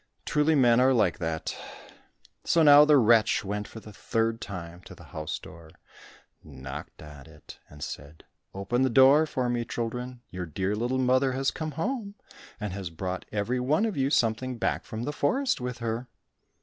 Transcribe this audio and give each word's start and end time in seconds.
Truly 0.25 0.55
men 0.55 0.79
are 0.79 0.93
like 0.95 1.19
that. 1.19 1.55
So 2.43 2.63
now 2.63 2.85
the 2.85 2.97
wretch 2.97 3.45
went 3.45 3.67
for 3.67 3.79
the 3.79 3.93
third 3.93 4.41
time 4.41 4.81
to 4.85 4.95
the 4.95 5.03
house 5.13 5.37
door, 5.37 5.69
knocked 6.43 7.03
at 7.03 7.27
it 7.27 7.59
and 7.69 7.83
said, 7.83 8.23
"Open 8.51 8.81
the 8.81 8.89
door 8.89 9.27
for 9.27 9.47
me, 9.47 9.63
children, 9.63 10.21
your 10.31 10.47
dear 10.47 10.75
little 10.75 10.97
mother 10.97 11.33
has 11.33 11.51
come 11.51 11.73
home, 11.73 12.15
and 12.59 12.73
has 12.73 12.89
brought 12.89 13.25
every 13.31 13.59
one 13.59 13.85
of 13.85 13.95
you 13.95 14.09
something 14.09 14.57
back 14.57 14.85
from 14.85 15.03
the 15.03 15.13
forest 15.13 15.61
with 15.61 15.77
her." 15.77 16.07